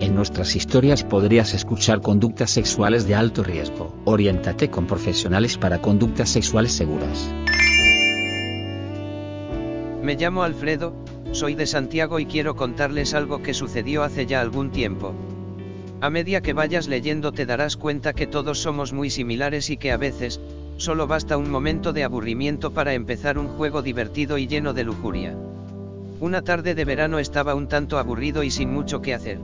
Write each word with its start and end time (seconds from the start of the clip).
En 0.00 0.14
nuestras 0.14 0.54
historias 0.54 1.02
podrías 1.02 1.54
escuchar 1.54 2.00
conductas 2.00 2.50
sexuales 2.52 3.08
de 3.08 3.16
alto 3.16 3.42
riesgo. 3.42 3.92
Oriéntate 4.04 4.70
con 4.70 4.86
profesionales 4.86 5.58
para 5.58 5.82
conductas 5.82 6.28
sexuales 6.28 6.70
seguras. 6.70 7.28
Me 10.00 10.14
llamo 10.14 10.44
Alfredo, 10.44 10.94
soy 11.32 11.56
de 11.56 11.66
Santiago 11.66 12.20
y 12.20 12.26
quiero 12.26 12.54
contarles 12.54 13.12
algo 13.12 13.42
que 13.42 13.54
sucedió 13.54 14.04
hace 14.04 14.24
ya 14.24 14.40
algún 14.40 14.70
tiempo. 14.70 15.14
A 16.00 16.10
medida 16.10 16.42
que 16.42 16.52
vayas 16.52 16.86
leyendo 16.86 17.32
te 17.32 17.44
darás 17.44 17.76
cuenta 17.76 18.12
que 18.12 18.28
todos 18.28 18.60
somos 18.60 18.92
muy 18.92 19.10
similares 19.10 19.68
y 19.68 19.78
que 19.78 19.90
a 19.90 19.96
veces, 19.96 20.40
solo 20.76 21.08
basta 21.08 21.36
un 21.36 21.50
momento 21.50 21.92
de 21.92 22.04
aburrimiento 22.04 22.72
para 22.72 22.94
empezar 22.94 23.36
un 23.36 23.48
juego 23.48 23.82
divertido 23.82 24.38
y 24.38 24.46
lleno 24.46 24.74
de 24.74 24.84
lujuria. 24.84 25.36
Una 26.20 26.42
tarde 26.42 26.76
de 26.76 26.84
verano 26.84 27.18
estaba 27.18 27.56
un 27.56 27.66
tanto 27.66 27.98
aburrido 27.98 28.44
y 28.44 28.52
sin 28.52 28.72
mucho 28.72 29.02
que 29.02 29.12
hacer. 29.12 29.40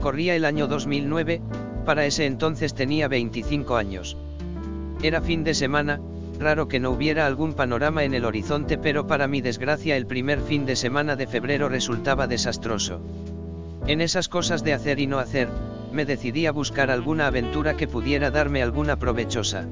Corría 0.00 0.36
el 0.36 0.44
año 0.44 0.68
2009, 0.68 1.40
para 1.84 2.06
ese 2.06 2.26
entonces 2.26 2.74
tenía 2.74 3.08
25 3.08 3.76
años. 3.76 4.16
Era 5.02 5.20
fin 5.20 5.42
de 5.42 5.54
semana, 5.54 6.00
raro 6.38 6.68
que 6.68 6.78
no 6.78 6.90
hubiera 6.90 7.26
algún 7.26 7.54
panorama 7.54 8.04
en 8.04 8.14
el 8.14 8.24
horizonte 8.24 8.78
pero 8.78 9.06
para 9.06 9.26
mi 9.26 9.40
desgracia 9.40 9.96
el 9.96 10.06
primer 10.06 10.40
fin 10.40 10.66
de 10.66 10.76
semana 10.76 11.16
de 11.16 11.26
febrero 11.26 11.68
resultaba 11.68 12.26
desastroso. 12.26 13.00
En 13.86 14.00
esas 14.00 14.28
cosas 14.28 14.62
de 14.62 14.74
hacer 14.74 15.00
y 15.00 15.06
no 15.06 15.18
hacer, 15.18 15.48
me 15.92 16.04
decidí 16.04 16.46
a 16.46 16.52
buscar 16.52 16.90
alguna 16.90 17.26
aventura 17.26 17.76
que 17.76 17.88
pudiera 17.88 18.30
darme 18.30 18.62
alguna 18.62 18.98
provechosa. 18.98 19.66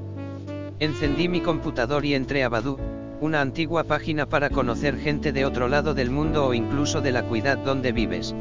Encendí 0.79 1.29
mi 1.29 1.41
computador 1.41 2.05
y 2.05 2.15
entré 2.15 2.43
a 2.43 2.49
Badu, 2.49 2.77
una 3.21 3.41
antigua 3.41 3.83
página 3.83 4.27
para 4.27 4.49
conocer 4.49 4.97
gente 4.97 5.31
de 5.31 5.45
otro 5.45 5.67
lado 5.67 5.93
del 5.93 6.09
mundo 6.09 6.47
o 6.47 6.53
incluso 6.53 7.01
de 7.01 7.11
la 7.11 7.23
cuidad 7.23 7.57
donde 7.57 7.91
vives. 7.91 8.35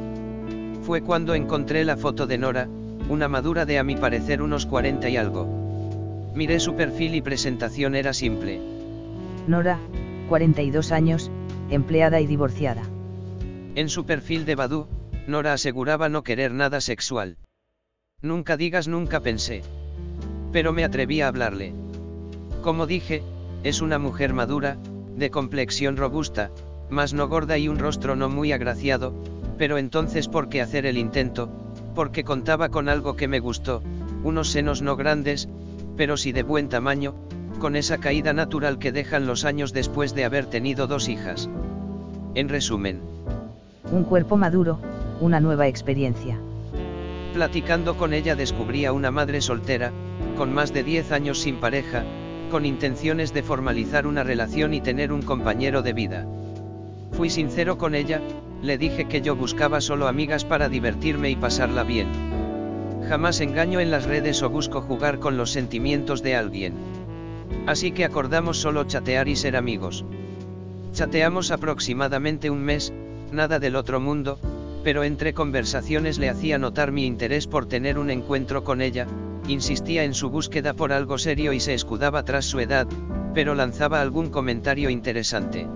Fue 0.86 1.02
cuando 1.02 1.34
encontré 1.34 1.84
la 1.84 1.96
foto 1.96 2.28
de 2.28 2.38
Nora, 2.38 2.68
una 3.08 3.26
madura 3.26 3.66
de 3.66 3.80
a 3.80 3.82
mi 3.82 3.96
parecer 3.96 4.40
unos 4.40 4.66
40 4.66 5.08
y 5.08 5.16
algo. 5.16 6.32
Miré 6.36 6.60
su 6.60 6.76
perfil 6.76 7.16
y 7.16 7.22
presentación 7.22 7.96
era 7.96 8.12
simple. 8.12 8.60
Nora, 9.48 9.80
42 10.28 10.92
años, 10.92 11.28
empleada 11.70 12.20
y 12.20 12.28
divorciada. 12.28 12.84
En 13.74 13.88
su 13.88 14.06
perfil 14.06 14.44
de 14.44 14.54
Badu, 14.54 14.86
Nora 15.26 15.54
aseguraba 15.54 16.08
no 16.08 16.22
querer 16.22 16.52
nada 16.52 16.80
sexual. 16.80 17.36
Nunca 18.22 18.56
digas 18.56 18.86
nunca 18.86 19.18
pensé. 19.18 19.62
Pero 20.52 20.72
me 20.72 20.84
atreví 20.84 21.20
a 21.20 21.26
hablarle. 21.26 21.74
Como 22.62 22.86
dije, 22.86 23.24
es 23.64 23.80
una 23.80 23.98
mujer 23.98 24.34
madura, 24.34 24.76
de 25.16 25.32
complexión 25.32 25.96
robusta, 25.96 26.52
más 26.90 27.12
no 27.12 27.26
gorda 27.26 27.58
y 27.58 27.66
un 27.66 27.80
rostro 27.80 28.14
no 28.14 28.28
muy 28.28 28.52
agraciado, 28.52 29.12
pero 29.58 29.78
entonces 29.78 30.28
¿por 30.28 30.48
qué 30.48 30.60
hacer 30.60 30.86
el 30.86 30.98
intento? 30.98 31.48
Porque 31.94 32.24
contaba 32.24 32.68
con 32.68 32.88
algo 32.88 33.16
que 33.16 33.28
me 33.28 33.40
gustó, 33.40 33.82
unos 34.22 34.50
senos 34.50 34.82
no 34.82 34.96
grandes, 34.96 35.48
pero 35.96 36.16
sí 36.16 36.32
de 36.32 36.42
buen 36.42 36.68
tamaño, 36.68 37.14
con 37.58 37.76
esa 37.76 37.98
caída 37.98 38.32
natural 38.32 38.78
que 38.78 38.92
dejan 38.92 39.26
los 39.26 39.44
años 39.44 39.72
después 39.72 40.14
de 40.14 40.24
haber 40.24 40.46
tenido 40.46 40.86
dos 40.86 41.08
hijas. 41.08 41.48
En 42.34 42.48
resumen. 42.48 43.00
Un 43.90 44.04
cuerpo 44.04 44.36
maduro, 44.36 44.78
una 45.20 45.40
nueva 45.40 45.68
experiencia. 45.68 46.38
Platicando 47.32 47.96
con 47.96 48.12
ella 48.12 48.34
descubrí 48.34 48.84
a 48.84 48.92
una 48.92 49.10
madre 49.10 49.40
soltera, 49.40 49.92
con 50.36 50.52
más 50.52 50.72
de 50.72 50.82
10 50.82 51.12
años 51.12 51.40
sin 51.40 51.56
pareja, 51.56 52.04
con 52.50 52.64
intenciones 52.64 53.32
de 53.32 53.42
formalizar 53.42 54.06
una 54.06 54.22
relación 54.22 54.74
y 54.74 54.80
tener 54.80 55.12
un 55.12 55.22
compañero 55.22 55.82
de 55.82 55.92
vida. 55.92 56.26
Fui 57.12 57.30
sincero 57.30 57.78
con 57.78 57.94
ella, 57.94 58.20
le 58.62 58.78
dije 58.78 59.06
que 59.06 59.20
yo 59.20 59.36
buscaba 59.36 59.80
solo 59.80 60.08
amigas 60.08 60.44
para 60.44 60.68
divertirme 60.68 61.30
y 61.30 61.36
pasarla 61.36 61.82
bien. 61.84 62.08
Jamás 63.08 63.40
engaño 63.40 63.80
en 63.80 63.90
las 63.90 64.04
redes 64.04 64.42
o 64.42 64.50
busco 64.50 64.80
jugar 64.80 65.18
con 65.18 65.36
los 65.36 65.52
sentimientos 65.52 66.22
de 66.22 66.34
alguien. 66.34 66.74
Así 67.66 67.92
que 67.92 68.04
acordamos 68.04 68.58
solo 68.58 68.84
chatear 68.84 69.28
y 69.28 69.36
ser 69.36 69.56
amigos. 69.56 70.04
Chateamos 70.92 71.50
aproximadamente 71.50 72.50
un 72.50 72.62
mes, 72.62 72.92
nada 73.30 73.58
del 73.58 73.76
otro 73.76 74.00
mundo, 74.00 74.38
pero 74.82 75.04
entre 75.04 75.34
conversaciones 75.34 76.18
le 76.18 76.28
hacía 76.28 76.58
notar 76.58 76.92
mi 76.92 77.06
interés 77.06 77.46
por 77.46 77.66
tener 77.66 77.98
un 77.98 78.10
encuentro 78.10 78.64
con 78.64 78.80
ella, 78.80 79.06
insistía 79.48 80.04
en 80.04 80.14
su 80.14 80.30
búsqueda 80.30 80.74
por 80.74 80.92
algo 80.92 81.18
serio 81.18 81.52
y 81.52 81.60
se 81.60 81.74
escudaba 81.74 82.24
tras 82.24 82.44
su 82.44 82.60
edad, 82.60 82.86
pero 83.34 83.54
lanzaba 83.54 84.00
algún 84.00 84.30
comentario 84.30 84.90
interesante. 84.90 85.66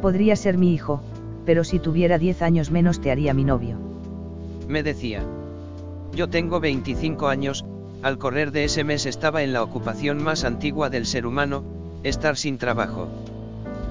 Podría 0.00 0.34
ser 0.36 0.58
mi 0.58 0.72
hijo, 0.72 1.02
pero 1.50 1.64
si 1.64 1.80
tuviera 1.80 2.16
10 2.16 2.42
años 2.42 2.70
menos 2.70 3.00
te 3.00 3.10
haría 3.10 3.34
mi 3.34 3.42
novio. 3.42 3.76
Me 4.68 4.84
decía. 4.84 5.24
Yo 6.14 6.28
tengo 6.28 6.60
25 6.60 7.26
años, 7.26 7.64
al 8.02 8.18
correr 8.18 8.52
de 8.52 8.62
ese 8.62 8.84
mes 8.84 9.04
estaba 9.04 9.42
en 9.42 9.52
la 9.52 9.64
ocupación 9.64 10.22
más 10.22 10.44
antigua 10.44 10.90
del 10.90 11.06
ser 11.06 11.26
humano, 11.26 11.64
estar 12.04 12.36
sin 12.36 12.56
trabajo. 12.56 13.08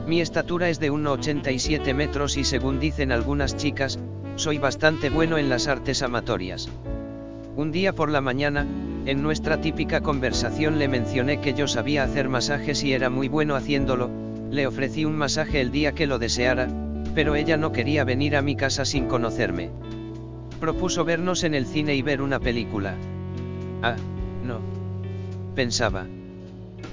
Mi 0.08 0.22
estatura 0.22 0.70
es 0.70 0.80
de 0.80 0.90
1,87 0.90 1.94
metros 1.94 2.38
y 2.38 2.46
según 2.46 2.80
dicen 2.80 3.12
algunas 3.12 3.58
chicas, 3.58 4.00
soy 4.38 4.58
bastante 4.58 5.10
bueno 5.10 5.38
en 5.38 5.50
las 5.50 5.68
artes 5.68 6.02
amatorias. 6.02 6.70
Un 7.58 7.74
día 7.74 7.94
por 7.94 8.10
la 8.10 8.22
mañana, 8.22 8.66
en 9.06 9.22
nuestra 9.22 9.60
típica 9.60 10.00
conversación 10.00 10.80
le 10.80 10.88
mencioné 10.88 11.42
que 11.42 11.54
yo 11.54 11.68
sabía 11.68 12.04
hacer 12.04 12.30
masajes 12.30 12.86
y 12.86 12.94
era 12.94 13.10
muy 13.10 13.28
bueno 13.28 13.58
haciéndolo, 13.58 14.10
le 14.50 14.66
ofrecí 14.66 15.04
un 15.04 15.18
masaje 15.18 15.60
el 15.60 15.72
día 15.72 15.92
que 15.92 16.08
lo 16.08 16.20
deseara, 16.20 16.70
pero 17.20 17.36
ella 17.36 17.58
no 17.58 17.74
quería 17.74 18.06
venir 18.06 18.38
a 18.38 18.42
mi 18.42 18.56
casa 18.56 18.86
sin 18.86 19.08
conocerme. 19.08 19.72
Propuso 20.62 21.04
vernos 21.04 21.44
en 21.44 21.54
el 21.54 21.66
cine 21.66 21.94
y 21.94 22.02
ver 22.02 22.22
una 22.22 22.40
película. 22.40 22.96
Ah, 23.82 23.98
no. 24.42 24.62
Pensaba. 25.54 26.08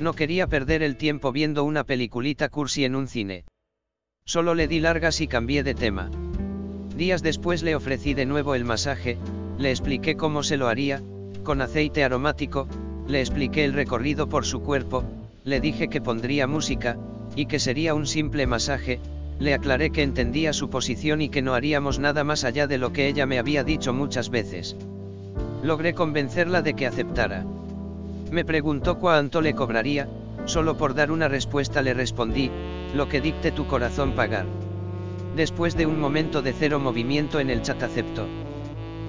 No 0.00 0.15
quería 0.15 0.48
perder 0.48 0.82
el 0.82 0.97
tiempo 0.97 1.31
viendo 1.31 1.62
una 1.62 1.84
peliculita 1.84 2.48
cursi 2.48 2.84
en 2.84 2.97
un 2.97 3.06
cine. 3.06 3.44
Solo 4.25 4.56
le 4.56 4.66
di 4.66 4.81
largas 4.81 5.20
y 5.20 5.28
cambié 5.28 5.62
de 5.62 5.76
tema. 5.76 6.10
Días 6.97 7.22
después 7.22 7.62
le 7.62 7.76
ofrecí 7.76 8.12
de 8.12 8.26
nuevo 8.26 8.56
el 8.56 8.65
masaje, 8.65 9.19
le 9.59 9.70
expliqué 9.70 10.16
cómo 10.16 10.42
se 10.42 10.56
lo 10.56 10.66
haría, 10.66 11.04
con 11.44 11.60
aceite 11.60 12.03
aromático, 12.03 12.66
le 13.06 13.20
expliqué 13.20 13.65
el 13.65 13.75
recorrido 13.75 14.28
por 14.28 14.44
su 14.44 14.60
cuerpo, 14.60 15.04
le 15.44 15.60
dije 15.60 15.86
que 15.86 16.00
pondría 16.00 16.48
música, 16.48 16.98
y 17.36 17.47
que 17.47 17.60
sería 17.60 17.94
un 17.94 18.09
simple 18.09 18.48
masaje, 18.48 18.98
le 19.38 19.54
aclaré 19.54 19.91
que 19.91 20.02
entendía 20.02 20.52
su 20.52 20.70
posición 20.70 21.20
y 21.20 21.28
que 21.28 21.42
no 21.42 21.54
haríamos 21.54 21.98
nada 21.98 22.24
más 22.24 22.44
allá 22.44 22.66
de 22.66 22.78
lo 22.78 22.92
que 22.92 23.08
ella 23.08 23.26
me 23.26 23.38
había 23.38 23.64
dicho 23.64 23.92
muchas 23.92 24.30
veces. 24.30 24.76
Logré 25.62 25.94
convencerla 25.94 26.62
de 26.62 26.74
que 26.74 26.86
aceptara. 26.86 27.44
Me 28.30 28.44
preguntó 28.44 28.98
cuánto 28.98 29.41
le 29.41 29.54
cobraría, 29.54 30.08
solo 30.47 30.76
por 30.76 30.94
dar 30.94 31.10
una 31.10 31.28
respuesta 31.28 31.82
le 31.82 31.92
respondí, 31.92 32.50
lo 32.94 33.08
que 33.08 33.20
dicte 33.20 33.52
tu 33.52 33.66
corazón 33.66 34.12
pagar. 34.12 34.47
Después 35.36 35.77
de 35.77 35.86
un 35.86 36.00
momento 36.00 36.41
de 36.41 36.54
cero 36.54 36.80
movimiento 36.80 37.41
en 37.41 37.50
el 37.50 37.62
chat 37.62 37.82
aceptó. 37.82 38.27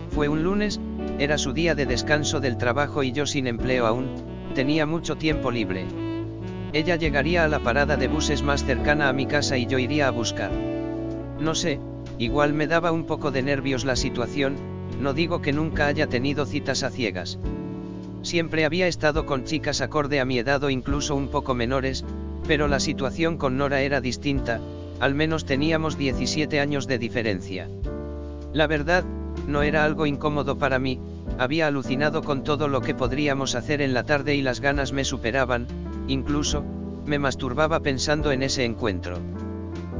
Fue 0.10 0.28
un 0.28 0.44
lunes, 0.44 0.80
era 1.20 1.38
su 1.38 1.54
día 1.54 1.74
de 1.74 1.86
descanso 1.86 2.40
del 2.40 2.58
trabajo 2.58 3.02
y 3.04 3.12
yo 3.12 3.26
sin 3.26 3.48
empleo 3.48 3.86
aún, 3.86 4.08
tenía 4.54 4.86
mucho 4.86 5.16
tiempo 5.16 5.52
libre. 5.52 5.86
Ella 6.74 6.96
llegaría 6.98 7.44
a 7.44 7.48
la 7.48 7.60
parada 7.60 7.96
de 7.96 8.08
buses 8.08 8.44
más 8.44 8.66
cercana 8.66 9.08
a 9.08 9.14
mi 9.14 9.26
casa 9.26 9.58
y 9.58 9.66
yo 9.66 9.80
iría 9.80 10.08
a 10.08 10.12
buscar. 10.12 10.52
No 11.40 11.56
sé, 11.56 11.80
igual 12.18 12.54
me 12.54 12.68
daba 12.68 12.92
un 12.92 13.06
poco 13.06 13.32
de 13.32 13.42
nervios 13.42 13.86
la 13.86 13.96
situación, 13.96 14.56
no 15.00 15.14
digo 15.14 15.42
que 15.42 15.54
nunca 15.54 15.88
haya 15.88 16.08
tenido 16.08 16.46
citas 16.46 16.84
a 16.84 16.90
ciegas. 16.90 17.40
Siempre 18.22 18.66
había 18.66 18.88
estado 18.88 19.26
con 19.26 19.46
chicas 19.46 19.82
acorde 19.82 20.20
a 20.20 20.26
mi 20.26 20.40
edad 20.40 20.64
o 20.64 20.70
incluso 20.70 21.16
un 21.16 21.30
poco 21.30 21.54
menores, 21.54 22.04
pero 22.48 22.68
la 22.68 22.80
situación 22.80 23.38
con 23.38 23.58
Nora 23.58 23.82
era 23.82 24.02
distinta, 24.02 24.60
al 25.00 25.16
menos 25.16 25.46
teníamos 25.46 25.98
17 25.98 26.60
años 26.60 26.88
de 26.88 26.98
diferencia. 26.98 27.70
La 28.54 28.68
verdad, 28.68 29.06
no 29.48 29.62
era 29.62 29.86
algo 29.86 30.06
incómodo 30.06 30.58
para 30.58 30.80
mí, 30.80 31.00
había 31.38 31.68
alucinado 31.68 32.24
con 32.24 32.44
todo 32.44 32.68
lo 32.68 32.82
que 32.82 32.96
podríamos 32.96 33.56
hacer 33.56 33.82
en 33.82 33.94
la 33.94 34.04
tarde 34.04 34.36
y 34.36 34.42
las 34.42 34.60
ganas 34.60 34.92
me 34.92 35.06
superaban, 35.06 35.68
incluso, 36.08 36.64
me 37.06 37.20
masturbaba 37.20 37.80
pensando 37.80 38.32
en 38.32 38.44
ese 38.44 38.66
encuentro. 38.66 39.18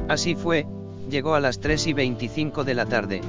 Así 0.08 0.34
fue, 0.34 0.66
llegó 1.10 1.34
a 1.34 1.40
las 1.40 1.60
3 1.60 1.86
y 1.88 1.92
25 1.92 2.64
de 2.64 2.74
la 2.74 2.86
tarde. 2.86 3.20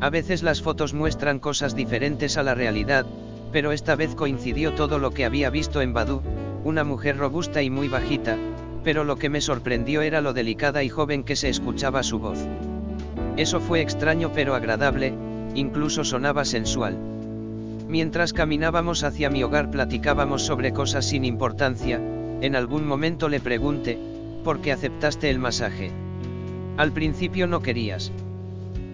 A 0.00 0.10
veces 0.10 0.42
las 0.42 0.62
fotos 0.62 0.94
muestran 0.94 1.38
cosas 1.38 1.74
diferentes 1.74 2.36
a 2.36 2.42
la 2.42 2.54
realidad, 2.54 3.06
pero 3.52 3.72
esta 3.72 3.96
vez 3.96 4.14
coincidió 4.14 4.74
todo 4.74 4.98
lo 4.98 5.10
que 5.10 5.24
había 5.24 5.50
visto 5.50 5.82
en 5.82 5.92
Badu, 5.92 6.22
una 6.64 6.84
mujer 6.84 7.16
robusta 7.18 7.62
y 7.62 7.70
muy 7.70 7.88
bajita, 7.88 8.36
pero 8.84 9.04
lo 9.04 9.16
que 9.16 9.28
me 9.28 9.40
sorprendió 9.40 10.02
era 10.02 10.20
lo 10.20 10.32
delicada 10.32 10.82
y 10.82 10.88
joven 10.88 11.24
que 11.24 11.36
se 11.36 11.48
escuchaba 11.48 12.02
su 12.02 12.18
voz. 12.18 12.38
Eso 13.36 13.60
fue 13.60 13.80
extraño 13.80 14.30
pero 14.32 14.54
agradable, 14.54 15.14
incluso 15.54 16.04
sonaba 16.04 16.44
sensual. 16.44 16.96
Mientras 17.90 18.32
caminábamos 18.32 19.02
hacia 19.02 19.30
mi 19.30 19.42
hogar 19.42 19.68
platicábamos 19.72 20.44
sobre 20.46 20.72
cosas 20.72 21.06
sin 21.06 21.24
importancia, 21.24 22.00
en 22.40 22.54
algún 22.54 22.86
momento 22.86 23.28
le 23.28 23.40
pregunté, 23.40 23.98
¿por 24.44 24.60
qué 24.60 24.70
aceptaste 24.70 25.28
el 25.28 25.40
masaje? 25.40 25.90
Al 26.76 26.92
principio 26.92 27.48
no 27.48 27.62
querías. 27.62 28.12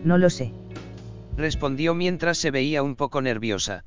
No 0.02 0.16
lo 0.16 0.30
sé. 0.30 0.50
Respondió 1.36 1.94
mientras 1.94 2.38
se 2.38 2.50
veía 2.50 2.82
un 2.82 2.96
poco 2.96 3.20
nerviosa. 3.20 3.84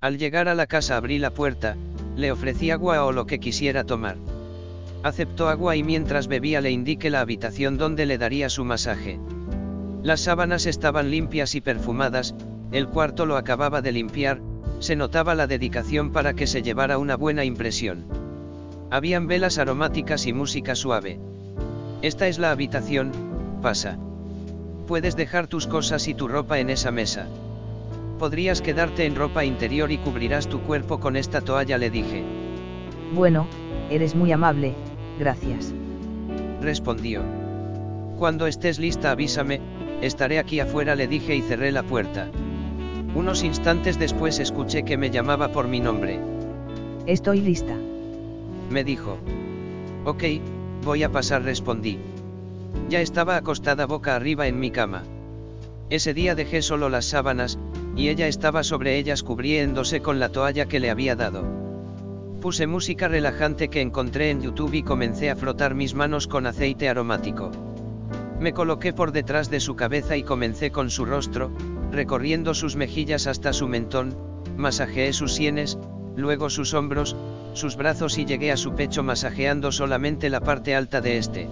Al 0.00 0.16
llegar 0.16 0.48
a 0.48 0.54
la 0.54 0.66
casa 0.66 0.96
abrí 0.96 1.18
la 1.18 1.32
puerta, 1.32 1.76
le 2.16 2.32
ofrecí 2.32 2.70
agua 2.70 3.04
o 3.04 3.12
lo 3.12 3.26
que 3.26 3.38
quisiera 3.38 3.84
tomar. 3.84 4.16
Aceptó 5.02 5.50
agua 5.50 5.76
y 5.76 5.82
mientras 5.82 6.26
bebía 6.26 6.62
le 6.62 6.70
indiqué 6.70 7.10
la 7.10 7.20
habitación 7.20 7.76
donde 7.76 8.06
le 8.06 8.16
daría 8.16 8.48
su 8.48 8.64
masaje. 8.64 9.20
Las 10.02 10.22
sábanas 10.22 10.64
estaban 10.64 11.10
limpias 11.10 11.54
y 11.54 11.60
perfumadas, 11.60 12.34
el 12.72 12.88
cuarto 12.88 13.26
lo 13.26 13.36
acababa 13.36 13.82
de 13.82 13.92
limpiar, 13.92 14.40
se 14.78 14.96
notaba 14.96 15.34
la 15.34 15.46
dedicación 15.46 16.10
para 16.10 16.34
que 16.34 16.46
se 16.46 16.62
llevara 16.62 16.98
una 16.98 17.16
buena 17.16 17.44
impresión. 17.44 18.04
Habían 18.90 19.26
velas 19.26 19.58
aromáticas 19.58 20.26
y 20.26 20.32
música 20.32 20.74
suave. 20.74 21.20
Esta 22.00 22.26
es 22.26 22.38
la 22.38 22.50
habitación, 22.50 23.12
pasa. 23.62 23.98
Puedes 24.88 25.16
dejar 25.16 25.46
tus 25.46 25.66
cosas 25.66 26.08
y 26.08 26.14
tu 26.14 26.28
ropa 26.28 26.58
en 26.58 26.70
esa 26.70 26.90
mesa. 26.90 27.26
Podrías 28.18 28.60
quedarte 28.60 29.04
en 29.04 29.16
ropa 29.16 29.44
interior 29.44 29.92
y 29.92 29.98
cubrirás 29.98 30.48
tu 30.48 30.60
cuerpo 30.62 30.98
con 30.98 31.16
esta 31.16 31.40
toalla, 31.42 31.78
le 31.78 31.90
dije. 31.90 32.24
Bueno, 33.14 33.46
eres 33.90 34.14
muy 34.14 34.32
amable, 34.32 34.74
gracias. 35.18 35.72
Respondió. 36.60 37.22
Cuando 38.18 38.46
estés 38.46 38.78
lista 38.78 39.10
avísame, 39.10 39.60
estaré 40.00 40.38
aquí 40.38 40.60
afuera, 40.60 40.94
le 40.94 41.06
dije 41.06 41.36
y 41.36 41.42
cerré 41.42 41.72
la 41.72 41.82
puerta. 41.82 42.30
Unos 43.14 43.44
instantes 43.44 43.98
después 43.98 44.38
escuché 44.38 44.84
que 44.84 44.96
me 44.96 45.10
llamaba 45.10 45.48
por 45.48 45.68
mi 45.68 45.80
nombre. 45.80 46.18
Estoy 47.06 47.40
lista. 47.40 47.76
Me 48.70 48.84
dijo. 48.84 49.18
Ok, 50.06 50.24
voy 50.82 51.02
a 51.02 51.12
pasar, 51.12 51.42
respondí. 51.42 51.98
Ya 52.88 53.02
estaba 53.02 53.36
acostada 53.36 53.84
boca 53.84 54.16
arriba 54.16 54.46
en 54.46 54.58
mi 54.58 54.70
cama. 54.70 55.02
Ese 55.90 56.14
día 56.14 56.34
dejé 56.34 56.62
solo 56.62 56.88
las 56.88 57.04
sábanas, 57.04 57.58
y 57.94 58.08
ella 58.08 58.28
estaba 58.28 58.62
sobre 58.62 58.96
ellas 58.96 59.22
cubriéndose 59.22 60.00
con 60.00 60.18
la 60.18 60.30
toalla 60.30 60.64
que 60.64 60.80
le 60.80 60.90
había 60.90 61.14
dado. 61.14 61.44
Puse 62.40 62.66
música 62.66 63.08
relajante 63.08 63.68
que 63.68 63.82
encontré 63.82 64.30
en 64.30 64.40
YouTube 64.40 64.72
y 64.72 64.82
comencé 64.82 65.30
a 65.30 65.36
frotar 65.36 65.74
mis 65.74 65.94
manos 65.94 66.26
con 66.26 66.46
aceite 66.46 66.88
aromático. 66.88 67.50
Me 68.40 68.54
coloqué 68.54 68.92
por 68.92 69.12
detrás 69.12 69.50
de 69.50 69.60
su 69.60 69.76
cabeza 69.76 70.16
y 70.16 70.22
comencé 70.22 70.72
con 70.72 70.90
su 70.90 71.04
rostro, 71.04 71.52
recorriendo 71.92 72.54
sus 72.54 72.74
mejillas 72.74 73.26
hasta 73.26 73.52
su 73.52 73.68
mentón, 73.68 74.16
masajeé 74.56 75.12
sus 75.12 75.34
sienes, 75.34 75.78
luego 76.16 76.50
sus 76.50 76.74
hombros, 76.74 77.14
sus 77.52 77.76
brazos 77.76 78.18
y 78.18 78.24
llegué 78.24 78.50
a 78.50 78.56
su 78.56 78.74
pecho 78.74 79.02
masajeando 79.02 79.70
solamente 79.72 80.30
la 80.30 80.40
parte 80.40 80.74
alta 80.74 81.00
de 81.00 81.18
este. 81.18 81.48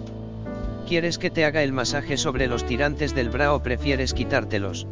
¿Quieres 0.88 1.18
que 1.18 1.30
te 1.30 1.44
haga 1.44 1.62
el 1.62 1.72
masaje 1.72 2.16
sobre 2.16 2.48
los 2.48 2.64
tirantes 2.64 3.14
del 3.14 3.28
bra 3.28 3.54
o 3.54 3.62
prefieres 3.62 4.14
quitártelos? 4.14 4.86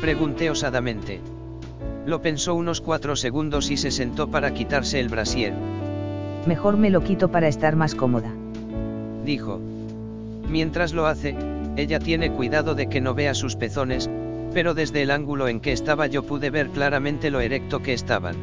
Pregunté 0.00 0.50
osadamente. 0.50 1.20
Lo 2.06 2.20
pensó 2.20 2.54
unos 2.54 2.80
cuatro 2.80 3.16
segundos 3.16 3.70
y 3.70 3.76
se 3.76 3.90
sentó 3.90 4.30
para 4.30 4.52
quitarse 4.54 4.98
el 4.98 5.08
brasier. 5.08 5.54
Mejor 6.46 6.76
me 6.76 6.90
lo 6.90 7.02
quito 7.02 7.30
para 7.30 7.48
estar 7.48 7.76
más 7.76 7.94
cómoda. 7.94 8.32
Dijo. 9.24 9.60
Mientras 10.48 10.92
lo 10.92 11.06
hace, 11.06 11.36
ella 11.76 11.98
tiene 11.98 12.32
cuidado 12.32 12.74
de 12.74 12.88
que 12.88 13.00
no 13.00 13.14
vea 13.14 13.34
sus 13.34 13.56
pezones, 13.56 14.10
pero 14.54 14.72
desde 14.72 15.02
el 15.02 15.10
ángulo 15.10 15.48
en 15.48 15.60
que 15.60 15.72
estaba 15.72 16.06
yo 16.06 16.22
pude 16.22 16.48
ver 16.48 16.70
claramente 16.70 17.30
lo 17.30 17.40
erecto 17.40 17.82
que 17.82 17.92
estaban. 17.92 18.36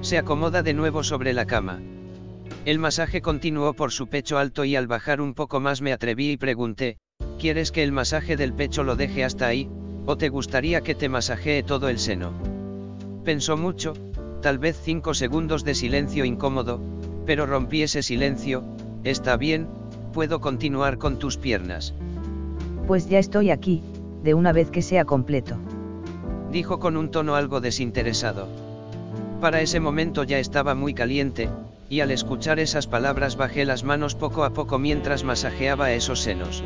Se 0.00 0.18
acomoda 0.18 0.62
de 0.62 0.72
nuevo 0.72 1.02
sobre 1.02 1.32
la 1.32 1.46
cama. 1.46 1.80
El 2.64 2.78
masaje 2.78 3.20
continuó 3.20 3.74
por 3.74 3.90
su 3.90 4.06
pecho 4.06 4.38
alto 4.38 4.64
y 4.64 4.76
al 4.76 4.86
bajar 4.86 5.20
un 5.20 5.34
poco 5.34 5.58
más 5.58 5.82
me 5.82 5.92
atreví 5.92 6.30
y 6.30 6.36
pregunté, 6.36 6.98
¿quieres 7.40 7.72
que 7.72 7.82
el 7.82 7.90
masaje 7.90 8.36
del 8.36 8.54
pecho 8.54 8.84
lo 8.84 8.94
deje 8.94 9.24
hasta 9.24 9.48
ahí, 9.48 9.68
o 10.06 10.16
te 10.16 10.28
gustaría 10.28 10.80
que 10.80 10.94
te 10.94 11.08
masajee 11.08 11.64
todo 11.64 11.88
el 11.88 11.98
seno? 11.98 12.32
Pensó 13.24 13.56
mucho, 13.56 13.94
tal 14.42 14.58
vez 14.58 14.80
cinco 14.80 15.12
segundos 15.12 15.64
de 15.64 15.74
silencio 15.74 16.24
incómodo, 16.24 16.80
pero 17.26 17.46
rompí 17.46 17.82
ese 17.82 18.04
silencio, 18.04 18.62
está 19.02 19.36
bien, 19.36 19.66
puedo 20.12 20.40
continuar 20.40 20.98
con 20.98 21.18
tus 21.18 21.36
piernas. 21.36 21.94
Pues 22.86 23.08
ya 23.08 23.18
estoy 23.18 23.50
aquí, 23.50 23.82
de 24.26 24.34
una 24.34 24.52
vez 24.52 24.70
que 24.70 24.82
sea 24.82 25.04
completo. 25.04 25.56
Dijo 26.50 26.80
con 26.80 26.96
un 26.96 27.10
tono 27.12 27.36
algo 27.36 27.60
desinteresado. 27.60 28.48
Para 29.40 29.60
ese 29.60 29.78
momento 29.78 30.24
ya 30.24 30.40
estaba 30.40 30.74
muy 30.74 30.94
caliente, 30.94 31.48
y 31.88 32.00
al 32.00 32.10
escuchar 32.10 32.58
esas 32.58 32.88
palabras 32.88 33.36
bajé 33.36 33.64
las 33.64 33.84
manos 33.84 34.16
poco 34.16 34.42
a 34.42 34.50
poco 34.50 34.80
mientras 34.80 35.22
masajeaba 35.22 35.92
esos 35.92 36.20
senos. 36.20 36.64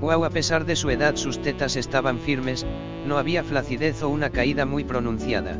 Wow, 0.00 0.24
a 0.24 0.30
pesar 0.30 0.64
de 0.66 0.76
su 0.76 0.88
edad 0.90 1.16
sus 1.16 1.42
tetas 1.42 1.74
estaban 1.74 2.20
firmes, 2.20 2.64
no 3.06 3.18
había 3.18 3.42
flacidez 3.42 4.00
o 4.04 4.08
una 4.08 4.30
caída 4.30 4.64
muy 4.64 4.84
pronunciada. 4.84 5.58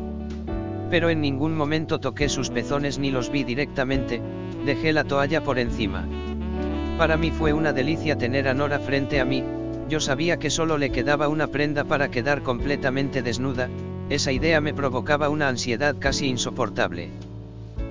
Pero 0.89 1.09
en 1.09 1.19
ningún 1.19 1.53
momento 1.53 1.99
toqué 1.99 2.29
sus 2.29 2.49
pezones 2.49 2.97
ni 2.97 3.11
los 3.11 3.29
vi 3.29 3.43
directamente, 3.43 4.21
dejé 4.65 4.93
la 4.93 5.03
toalla 5.03 5.43
por 5.43 5.59
encima. 5.59 6.07
Para 6.97 7.17
mí 7.17 7.29
fue 7.31 7.51
una 7.51 7.73
delicia 7.73 8.17
tener 8.17 8.47
a 8.47 8.53
Nora 8.53 8.79
frente 8.79 9.19
a 9.19 9.25
mí, 9.25 9.43
yo 9.89 9.99
sabía 9.99 10.37
que 10.37 10.49
solo 10.49 10.77
le 10.77 10.91
quedaba 10.91 11.27
una 11.27 11.47
prenda 11.47 11.83
para 11.83 12.09
quedar 12.09 12.43
completamente 12.43 13.21
desnuda, 13.21 13.69
esa 14.09 14.31
idea 14.31 14.61
me 14.61 14.73
provocaba 14.73 15.29
una 15.29 15.49
ansiedad 15.49 15.95
casi 15.99 16.27
insoportable. 16.27 17.09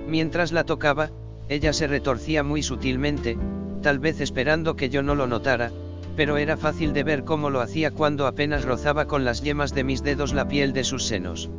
Mientras 0.07 0.51
la 0.51 0.63
tocaba, 0.63 1.11
ella 1.49 1.73
se 1.73 1.87
retorcía 1.87 2.41
muy 2.43 2.63
sutilmente, 2.63 3.37
tal 3.81 3.99
vez 3.99 4.21
esperando 4.21 4.75
que 4.75 4.89
yo 4.89 5.03
no 5.03 5.13
lo 5.13 5.27
notara, 5.27 5.71
pero 6.15 6.37
era 6.37 6.57
fácil 6.57 6.93
de 6.93 7.03
ver 7.03 7.23
cómo 7.23 7.49
lo 7.49 7.61
hacía 7.61 7.91
cuando 7.91 8.27
apenas 8.27 8.65
rozaba 8.65 9.05
con 9.05 9.23
las 9.23 9.41
yemas 9.41 9.73
de 9.73 9.83
mis 9.83 10.03
dedos 10.03 10.33
la 10.33 10.47
piel 10.47 10.73
de 10.73 10.83
sus 10.83 11.05
senos. 11.05 11.49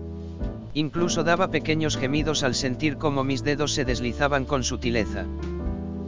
Incluso 0.74 1.24
daba 1.24 1.50
pequeños 1.50 1.96
gemidos 1.96 2.42
al 2.42 2.54
sentir 2.54 2.96
cómo 2.96 3.24
mis 3.24 3.42
dedos 3.42 3.72
se 3.72 3.84
deslizaban 3.84 4.44
con 4.44 4.62
sutileza. 4.62 5.26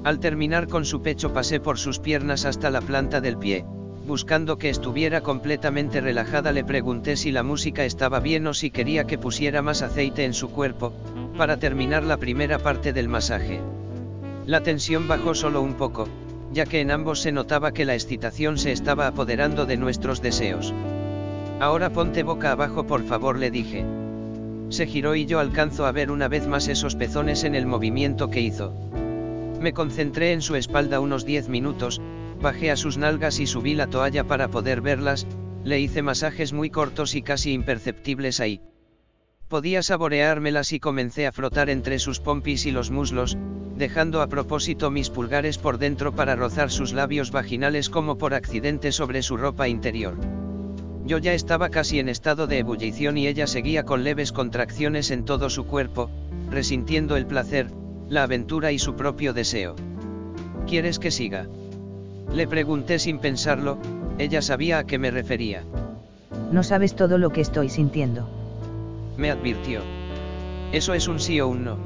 Al 0.05 0.21
terminar 0.21 0.69
con 0.69 0.85
su 0.85 1.03
pecho 1.03 1.33
pasé 1.33 1.61
por 1.61 1.79
sus 1.79 1.99
piernas 1.99 2.45
hasta 2.45 2.71
la 2.71 2.81
planta 2.81 3.21
del 3.21 3.39
pie, 3.39 3.65
buscando 4.06 4.59
que 4.59 4.68
estuviera 4.68 5.21
completamente 5.21 6.00
relajada 6.00 6.52
le 6.52 6.64
pregunté 6.64 7.16
si 7.16 7.30
la 7.30 7.42
música 7.42 7.85
estaba 7.85 8.21
bien 8.21 8.47
o 8.47 8.54
si 8.54 8.71
quería 8.71 9.04
que 9.04 9.18
pusiera 9.18 9.62
más 9.62 9.82
aceite 9.82 10.25
en 10.25 10.35
su 10.35 10.50
cuerpo, 10.50 10.92
para 11.37 11.59
terminar 11.59 12.02
la 12.04 12.16
primera 12.16 12.59
parte 12.59 12.92
del 12.92 13.09
masaje. 13.09 13.61
La 14.47 14.61
tensión 14.61 15.06
bajó 15.09 15.35
solo 15.35 15.62
un 15.62 15.75
poco, 15.75 16.09
ya 16.52 16.66
que 16.66 16.80
en 16.80 16.90
ambos 16.90 17.21
se 17.21 17.32
notaba 17.32 17.73
que 17.73 17.85
la 17.85 17.94
excitación 17.94 18.59
se 18.59 18.73
estaba 18.73 19.06
apoderando 19.06 19.66
de 19.66 19.76
nuestros 19.76 20.21
deseos. 20.21 20.75
Ahora 21.61 21.90
ponte 21.90 22.23
boca 22.25 22.52
abajo 22.52 22.87
por 22.87 23.04
favor 23.04 23.38
le 23.38 23.50
dije. 23.50 23.85
Se 24.68 24.87
giró 24.87 25.14
y 25.14 25.26
yo 25.26 25.38
alcanzo 25.38 25.87
a 25.87 25.92
ver 25.92 26.11
una 26.11 26.28
vez 26.28 26.47
más 26.47 26.66
esos 26.66 26.97
pezones 26.97 27.44
en 27.44 27.54
el 27.54 27.66
movimiento 27.66 28.30
que 28.30 28.40
hizo. 28.40 28.75
Me 29.61 29.73
concentré 29.73 30.32
en 30.32 30.42
su 30.42 30.56
espalda 30.56 30.99
unos 30.99 31.25
10 31.25 31.49
minutos, 31.49 32.00
bajé 32.43 32.71
a 32.71 32.77
sus 32.77 32.99
nalgas 32.99 33.41
y 33.41 33.47
subí 33.47 33.75
la 33.75 33.87
toalla 33.87 34.25
para 34.25 34.49
poder 34.49 34.83
verlas, 34.83 35.27
le 35.65 35.81
hice 35.81 36.03
masajes 36.03 36.53
muy 36.53 36.69
cortos 36.69 37.15
y 37.15 37.23
casi 37.23 37.53
imperceptibles 37.53 38.41
ahí. 38.41 38.61
Podía 39.49 39.83
saboreármelas 39.83 40.73
y 40.73 40.81
comencé 40.81 41.27
a 41.27 41.33
frotar 41.33 41.71
entre 41.71 41.99
sus 41.99 42.21
pompis 42.21 42.67
y 42.67 42.71
los 42.73 42.91
muslos, 42.91 43.39
dejando 43.77 44.23
a 44.23 44.27
propósito 44.27 44.91
mis 44.91 45.09
pulgares 45.09 45.59
por 45.59 45.79
dentro 45.79 46.15
para 46.15 46.37
rozar 46.37 46.71
sus 46.71 46.93
labios 46.93 47.31
vaginales 47.31 47.89
como 47.89 48.19
por 48.19 48.35
accidente 48.35 48.93
sobre 48.93 49.23
su 49.23 49.37
ropa 49.37 49.69
interior. 49.69 50.17
Yo 51.05 51.19
ya 51.19 51.35
estaba 51.35 51.69
casi 51.69 51.99
en 51.99 52.09
estado 52.09 52.47
de 52.47 52.59
ebullición 52.59 53.19
y 53.19 53.27
ella 53.27 53.47
seguía 53.47 53.85
con 53.85 54.05
leves 54.05 54.33
contracciones 54.33 55.11
en 55.11 55.25
todo 55.25 55.51
su 55.51 55.65
cuerpo, 55.65 56.11
resintiendo 56.51 57.17
el 57.17 57.27
placer, 57.27 57.71
la 58.09 58.25
aventura 58.25 58.73
y 58.73 58.79
su 58.79 58.95
propio 58.95 59.33
deseo. 59.33 59.75
¿Quieres 60.67 60.99
que 60.99 61.11
siga? 61.11 61.49
Le 62.35 62.47
pregunté 62.47 62.99
sin 62.99 63.19
pensarlo, 63.19 63.79
ella 64.19 64.43
sabía 64.43 64.79
a 64.79 64.85
qué 64.85 64.99
me 64.99 65.11
refería. 65.11 65.65
No 66.51 66.62
sabes 66.62 66.95
todo 66.95 67.19
lo 67.19 67.31
que 67.31 67.41
estoy 67.41 67.69
sintiendo 67.69 68.29
me 69.17 69.31
advirtió. 69.31 69.81
Eso 70.73 70.95
es 70.95 71.09
un 71.09 71.21
sí 71.21 71.41
o 71.41 71.49
un 71.49 71.65
no. 71.65 71.77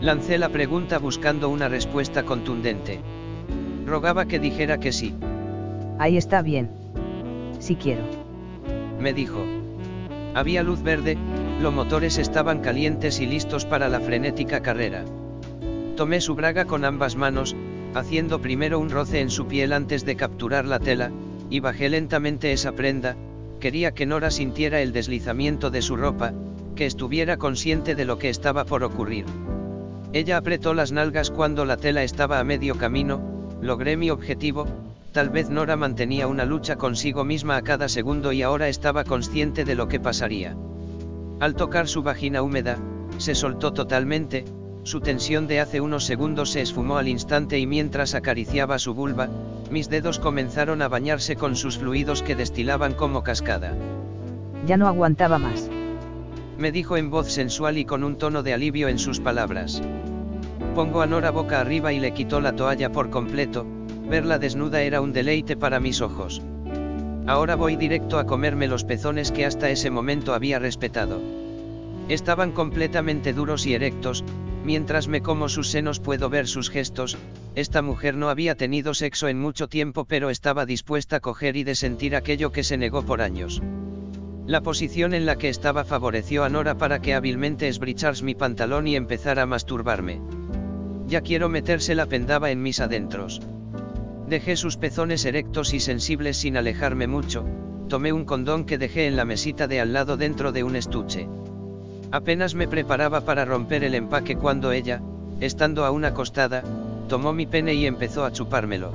Lancé 0.00 0.38
la 0.38 0.48
pregunta 0.48 0.98
buscando 0.98 1.48
una 1.48 1.68
respuesta 1.68 2.24
contundente. 2.24 3.00
Rogaba 3.86 4.26
que 4.26 4.38
dijera 4.38 4.78
que 4.78 4.92
sí. 4.92 5.14
Ahí 5.98 6.16
está 6.16 6.42
bien. 6.42 6.70
Si 7.58 7.76
quiero. 7.76 8.02
me 9.00 9.12
dijo. 9.12 9.44
Había 10.34 10.62
luz 10.62 10.82
verde, 10.82 11.16
los 11.60 11.72
motores 11.72 12.18
estaban 12.18 12.60
calientes 12.60 13.20
y 13.20 13.26
listos 13.26 13.64
para 13.64 13.88
la 13.88 14.00
frenética 14.00 14.60
carrera. 14.60 15.04
Tomé 15.96 16.20
su 16.20 16.34
braga 16.34 16.64
con 16.64 16.84
ambas 16.84 17.16
manos, 17.16 17.56
haciendo 17.98 18.40
primero 18.40 18.78
un 18.78 18.90
roce 18.90 19.20
en 19.20 19.30
su 19.30 19.46
piel 19.46 19.72
antes 19.72 20.04
de 20.04 20.16
capturar 20.16 20.64
la 20.64 20.78
tela, 20.78 21.10
y 21.50 21.60
bajé 21.60 21.88
lentamente 21.88 22.52
esa 22.52 22.72
prenda, 22.72 23.16
quería 23.60 23.92
que 23.92 24.06
Nora 24.06 24.30
sintiera 24.30 24.80
el 24.80 24.92
deslizamiento 24.92 25.70
de 25.70 25.82
su 25.82 25.96
ropa, 25.96 26.32
que 26.76 26.86
estuviera 26.86 27.36
consciente 27.36 27.94
de 27.94 28.04
lo 28.04 28.18
que 28.18 28.28
estaba 28.28 28.64
por 28.64 28.84
ocurrir. 28.84 29.24
Ella 30.12 30.36
apretó 30.36 30.74
las 30.74 30.92
nalgas 30.92 31.30
cuando 31.30 31.64
la 31.64 31.76
tela 31.76 32.02
estaba 32.02 32.38
a 32.38 32.44
medio 32.44 32.76
camino, 32.76 33.20
logré 33.60 33.96
mi 33.96 34.10
objetivo, 34.10 34.66
tal 35.12 35.30
vez 35.30 35.50
Nora 35.50 35.76
mantenía 35.76 36.26
una 36.28 36.44
lucha 36.44 36.76
consigo 36.76 37.24
misma 37.24 37.56
a 37.56 37.62
cada 37.62 37.88
segundo 37.88 38.32
y 38.32 38.42
ahora 38.42 38.68
estaba 38.68 39.04
consciente 39.04 39.64
de 39.64 39.74
lo 39.74 39.88
que 39.88 40.00
pasaría. 40.00 40.56
Al 41.40 41.54
tocar 41.54 41.88
su 41.88 42.02
vagina 42.02 42.42
húmeda, 42.42 42.78
se 43.18 43.34
soltó 43.34 43.72
totalmente, 43.72 44.44
su 44.88 45.00
tensión 45.00 45.46
de 45.46 45.60
hace 45.60 45.82
unos 45.82 46.06
segundos 46.06 46.52
se 46.52 46.62
esfumó 46.62 46.96
al 46.96 47.08
instante 47.08 47.58
y 47.58 47.66
mientras 47.66 48.14
acariciaba 48.14 48.78
su 48.78 48.94
vulva, 48.94 49.28
mis 49.70 49.90
dedos 49.90 50.18
comenzaron 50.18 50.80
a 50.80 50.88
bañarse 50.88 51.36
con 51.36 51.56
sus 51.56 51.76
fluidos 51.76 52.22
que 52.22 52.34
destilaban 52.34 52.94
como 52.94 53.22
cascada. 53.22 53.74
Ya 54.66 54.78
no 54.78 54.86
aguantaba 54.86 55.38
más. 55.38 55.68
Me 56.56 56.72
dijo 56.72 56.96
en 56.96 57.10
voz 57.10 57.30
sensual 57.30 57.76
y 57.76 57.84
con 57.84 58.02
un 58.02 58.16
tono 58.16 58.42
de 58.42 58.54
alivio 58.54 58.88
en 58.88 58.98
sus 58.98 59.20
palabras. 59.20 59.82
Pongo 60.74 61.02
a 61.02 61.06
Nora 61.06 61.32
boca 61.32 61.60
arriba 61.60 61.92
y 61.92 62.00
le 62.00 62.14
quitó 62.14 62.40
la 62.40 62.56
toalla 62.56 62.90
por 62.90 63.10
completo, 63.10 63.66
verla 64.08 64.38
desnuda 64.38 64.80
era 64.80 65.02
un 65.02 65.12
deleite 65.12 65.54
para 65.54 65.80
mis 65.80 66.00
ojos. 66.00 66.40
Ahora 67.26 67.56
voy 67.56 67.76
directo 67.76 68.18
a 68.18 68.24
comerme 68.24 68.68
los 68.68 68.84
pezones 68.84 69.32
que 69.32 69.44
hasta 69.44 69.68
ese 69.68 69.90
momento 69.90 70.32
había 70.32 70.58
respetado. 70.58 71.20
Estaban 72.08 72.52
completamente 72.52 73.34
duros 73.34 73.66
y 73.66 73.74
erectos, 73.74 74.24
Mientras 74.68 75.08
me 75.08 75.22
como 75.22 75.48
sus 75.48 75.70
senos 75.70 75.98
puedo 75.98 76.28
ver 76.28 76.46
sus 76.46 76.68
gestos, 76.68 77.16
esta 77.54 77.80
mujer 77.80 78.16
no 78.16 78.28
había 78.28 78.54
tenido 78.54 78.92
sexo 78.92 79.26
en 79.28 79.40
mucho 79.40 79.66
tiempo 79.66 80.04
pero 80.04 80.28
estaba 80.28 80.66
dispuesta 80.66 81.16
a 81.16 81.20
coger 81.20 81.56
y 81.56 81.64
de 81.64 81.74
sentir 81.74 82.14
aquello 82.14 82.52
que 82.52 82.62
se 82.62 82.76
negó 82.76 83.00
por 83.00 83.22
años. 83.22 83.62
La 84.46 84.60
posición 84.60 85.14
en 85.14 85.24
la 85.24 85.36
que 85.36 85.48
estaba 85.48 85.84
favoreció 85.84 86.44
a 86.44 86.50
Nora 86.50 86.76
para 86.76 87.00
que 87.00 87.14
hábilmente 87.14 87.66
esbrichars 87.66 88.22
mi 88.22 88.34
pantalón 88.34 88.86
y 88.86 88.94
empezara 88.94 89.44
a 89.44 89.46
masturbarme. 89.46 90.20
Ya 91.06 91.22
quiero 91.22 91.48
meterse 91.48 91.94
la 91.94 92.04
pendaba 92.04 92.50
en 92.50 92.60
mis 92.60 92.80
adentros. 92.80 93.40
Dejé 94.26 94.54
sus 94.54 94.76
pezones 94.76 95.24
erectos 95.24 95.72
y 95.72 95.80
sensibles 95.80 96.36
sin 96.36 96.58
alejarme 96.58 97.06
mucho, 97.06 97.46
tomé 97.88 98.12
un 98.12 98.26
condón 98.26 98.66
que 98.66 98.76
dejé 98.76 99.06
en 99.06 99.16
la 99.16 99.24
mesita 99.24 99.66
de 99.66 99.80
al 99.80 99.94
lado 99.94 100.18
dentro 100.18 100.52
de 100.52 100.62
un 100.62 100.76
estuche. 100.76 101.26
Apenas 102.10 102.54
me 102.54 102.66
preparaba 102.66 103.20
para 103.20 103.44
romper 103.44 103.84
el 103.84 103.94
empaque 103.94 104.36
cuando 104.36 104.72
ella, 104.72 105.02
estando 105.40 105.84
aún 105.84 106.06
acostada, 106.06 106.62
tomó 107.06 107.34
mi 107.34 107.44
pene 107.44 107.74
y 107.74 107.84
empezó 107.84 108.24
a 108.24 108.32
chupármelo. 108.32 108.92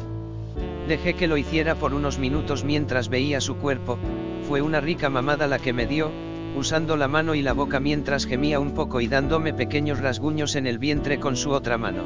Dejé 0.88 1.14
que 1.14 1.28
lo 1.28 1.38
hiciera 1.38 1.76
por 1.76 1.94
unos 1.94 2.18
minutos 2.18 2.64
mientras 2.64 3.10
veía 3.10 3.40
su 3.40 3.56
cuerpo, 3.58 4.00
fue 4.48 4.62
una 4.62 4.82
rica 4.82 5.10
mamada 5.10 5.48
la 5.48 5.60
que 5.60 5.74
me 5.74 5.86
dio, 5.86 6.10
usando 6.58 6.98
la 6.98 7.08
mano 7.08 7.36
y 7.36 7.44
la 7.44 7.54
boca 7.54 7.80
mientras 7.80 8.26
gemía 8.26 8.60
un 8.60 8.72
poco 8.72 9.00
y 9.00 9.08
dándome 9.08 9.54
pequeños 9.54 10.00
rasguños 10.00 10.56
en 10.56 10.66
el 10.66 10.80
vientre 10.80 11.20
con 11.20 11.36
su 11.36 11.52
otra 11.52 11.78
mano. 11.78 12.04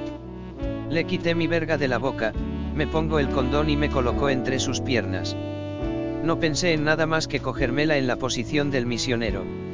Le 0.90 1.06
quité 1.06 1.36
mi 1.36 1.48
verga 1.48 1.78
de 1.78 1.88
la 1.88 2.00
boca, 2.00 2.34
me 2.76 2.86
pongo 2.86 3.20
el 3.20 3.30
condón 3.30 3.70
y 3.70 3.78
me 3.78 3.90
colocó 3.90 4.30
entre 4.30 4.60
sus 4.60 4.82
piernas. 4.82 5.36
No 6.24 6.40
pensé 6.40 6.74
en 6.74 6.84
nada 6.84 7.06
más 7.06 7.28
que 7.28 7.40
cogérmela 7.40 7.98
en 7.98 8.08
la 8.08 8.18
posición 8.18 8.72
del 8.72 8.86
misionero. 8.86 9.67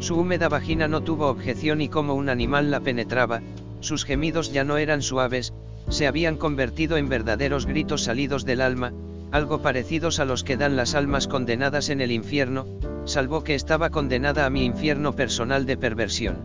Su 0.00 0.16
húmeda 0.16 0.48
vagina 0.48 0.88
no 0.88 1.02
tuvo 1.02 1.28
objeción 1.28 1.80
y 1.80 1.88
como 1.88 2.14
un 2.14 2.28
animal 2.28 2.70
la 2.70 2.80
penetraba, 2.80 3.42
sus 3.80 4.04
gemidos 4.04 4.52
ya 4.52 4.64
no 4.64 4.76
eran 4.76 5.02
suaves, 5.02 5.52
se 5.88 6.06
habían 6.06 6.36
convertido 6.36 6.96
en 6.96 7.08
verdaderos 7.08 7.66
gritos 7.66 8.02
salidos 8.02 8.44
del 8.44 8.60
alma, 8.60 8.92
algo 9.30 9.62
parecidos 9.62 10.20
a 10.20 10.24
los 10.24 10.44
que 10.44 10.56
dan 10.56 10.76
las 10.76 10.94
almas 10.94 11.28
condenadas 11.28 11.88
en 11.88 12.00
el 12.00 12.12
infierno, 12.12 12.66
salvo 13.04 13.44
que 13.44 13.54
estaba 13.54 13.90
condenada 13.90 14.46
a 14.46 14.50
mi 14.50 14.64
infierno 14.64 15.14
personal 15.14 15.66
de 15.66 15.76
perversión. 15.76 16.36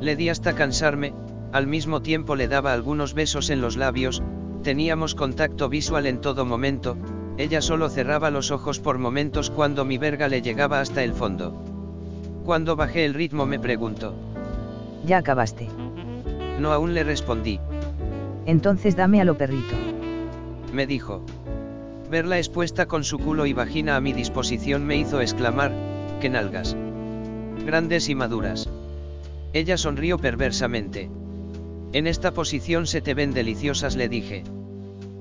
Le 0.00 0.16
di 0.16 0.28
hasta 0.28 0.54
cansarme, 0.54 1.14
al 1.52 1.66
mismo 1.66 2.02
tiempo 2.02 2.36
le 2.36 2.48
daba 2.48 2.72
algunos 2.72 3.14
besos 3.14 3.50
en 3.50 3.60
los 3.60 3.76
labios, 3.76 4.22
teníamos 4.62 5.14
contacto 5.14 5.68
visual 5.68 6.06
en 6.06 6.20
todo 6.20 6.44
momento, 6.44 6.96
ella 7.36 7.60
solo 7.60 7.88
cerraba 7.88 8.30
los 8.30 8.50
ojos 8.50 8.78
por 8.78 8.98
momentos 8.98 9.50
cuando 9.50 9.84
mi 9.84 9.98
verga 9.98 10.28
le 10.28 10.42
llegaba 10.42 10.80
hasta 10.80 11.02
el 11.02 11.14
fondo. 11.14 11.73
Cuando 12.44 12.76
bajé 12.76 13.06
el 13.06 13.14
ritmo 13.14 13.46
me 13.46 13.58
preguntó. 13.58 14.14
¿Ya 15.06 15.16
acabaste? 15.16 15.66
No 16.60 16.72
aún 16.72 16.92
le 16.92 17.02
respondí. 17.02 17.58
Entonces 18.44 18.96
dame 18.96 19.22
a 19.22 19.24
lo 19.24 19.38
perrito. 19.38 19.74
Me 20.70 20.86
dijo. 20.86 21.24
Verla 22.10 22.36
expuesta 22.36 22.84
con 22.84 23.02
su 23.02 23.18
culo 23.18 23.46
y 23.46 23.54
vagina 23.54 23.96
a 23.96 24.00
mi 24.02 24.12
disposición 24.12 24.84
me 24.84 24.98
hizo 24.98 25.22
exclamar, 25.22 25.72
que 26.20 26.28
nalgas. 26.28 26.76
Grandes 27.64 28.10
y 28.10 28.14
maduras. 28.14 28.68
Ella 29.54 29.78
sonrió 29.78 30.18
perversamente. 30.18 31.10
En 31.94 32.06
esta 32.06 32.34
posición 32.34 32.86
se 32.86 33.00
te 33.00 33.14
ven 33.14 33.32
deliciosas, 33.32 33.96
le 33.96 34.10
dije. 34.10 34.44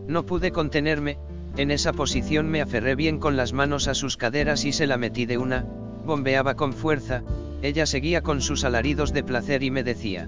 No 0.08 0.25
pude 0.25 0.51
contenerme, 0.51 1.20
en 1.56 1.72
esa 1.72 1.94
posición 1.94 2.50
me 2.50 2.62
aferré 2.62 2.96
bien 2.96 3.18
con 3.20 3.38
las 3.38 3.53
manos 3.53 3.88
a 3.88 3.94
sus 3.94 4.18
caderas 4.18 4.65
y 4.65 4.74
se 4.74 4.88
la 4.88 4.98
metí 4.98 5.25
de 5.25 5.38
una, 5.38 5.65
bombeaba 6.03 6.55
con 6.55 6.74
fuerza, 6.74 7.24
ella 7.62 7.86
seguía 7.86 8.22
con 8.22 8.41
sus 8.41 8.65
alaridos 8.65 9.13
de 9.13 9.24
placer 9.24 9.63
y 9.63 9.72
me 9.72 9.83
decía. 9.83 10.27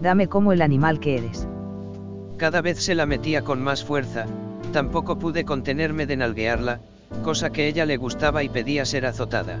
Dame 0.00 0.28
como 0.28 0.52
el 0.52 0.62
animal 0.62 0.98
que 0.98 1.18
eres. 1.18 1.46
Cada 2.36 2.62
vez 2.62 2.82
se 2.82 2.94
la 2.94 3.06
metía 3.06 3.42
con 3.42 3.62
más 3.62 3.84
fuerza, 3.84 4.26
tampoco 4.72 5.18
pude 5.18 5.44
contenerme 5.44 6.06
de 6.06 6.16
nalguearla, 6.16 6.80
cosa 7.22 7.50
que 7.50 7.68
ella 7.68 7.86
le 7.86 7.96
gustaba 7.96 8.42
y 8.42 8.48
pedía 8.48 8.84
ser 8.84 9.06
azotada. 9.06 9.60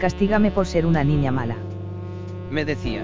Castígame 0.00 0.50
por 0.50 0.66
ser 0.66 0.86
una 0.86 1.04
niña 1.04 1.30
mala. 1.30 1.56
Me 2.50 2.64
decía. 2.64 3.02